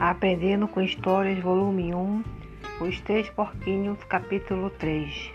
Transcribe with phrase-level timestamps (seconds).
[0.00, 2.22] Aprendendo com Histórias, volume 1,
[2.80, 5.32] Os Três Porquinhos, capítulo 3.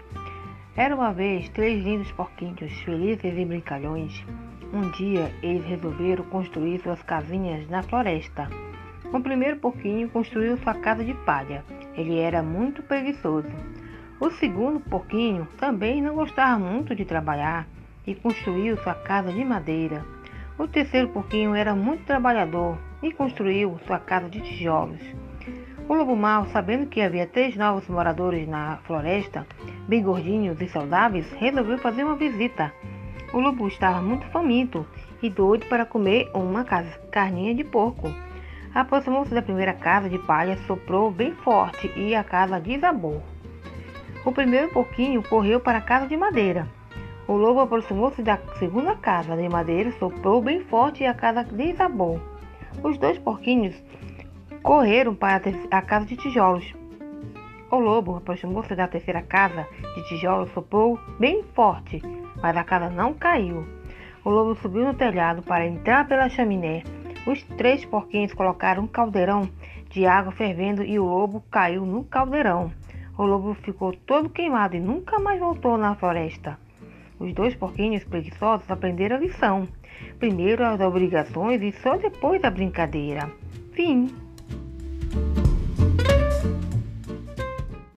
[0.77, 4.25] Era uma vez três lindos porquinhos, felizes e brincalhões.
[4.73, 8.47] Um dia eles resolveram construir suas casinhas na floresta.
[9.11, 11.65] O primeiro porquinho construiu sua casa de palha.
[11.93, 13.51] Ele era muito preguiçoso.
[14.17, 17.67] O segundo porquinho também não gostava muito de trabalhar
[18.07, 20.05] e construiu sua casa de madeira.
[20.57, 25.01] O terceiro porquinho era muito trabalhador e construiu sua casa de tijolos.
[25.87, 29.45] O lobo mau, sabendo que havia três novos moradores na floresta,
[29.87, 32.73] bem gordinhos e saudáveis, resolveu fazer uma visita.
[33.33, 34.87] O lobo estava muito faminto
[35.21, 36.63] e doido para comer uma
[37.11, 38.09] carninha de porco.
[38.73, 43.21] Aproximou-se da primeira casa de palha, soprou bem forte e a casa desabou.
[44.25, 46.65] O primeiro porquinho correu para a casa de madeira.
[47.27, 52.21] O lobo aproximou-se da segunda casa de madeira, soprou bem forte e a casa desabou.
[52.81, 53.75] Os dois porquinhos
[54.61, 56.73] correram para a casa de tijolos.
[57.69, 62.01] O lobo aproximou-se da terceira casa de tijolos, soprou bem forte,
[62.41, 63.65] mas a casa não caiu.
[64.23, 66.83] O lobo subiu no telhado para entrar pela chaminé.
[67.27, 69.49] Os três porquinhos colocaram um caldeirão
[69.89, 72.71] de água fervendo e o lobo caiu no caldeirão.
[73.17, 76.57] O lobo ficou todo queimado e nunca mais voltou na floresta.
[77.19, 79.67] Os dois porquinhos preguiçosos aprenderam a lição.
[80.19, 83.31] Primeiro as obrigações e só depois a brincadeira.
[83.73, 84.22] Fim.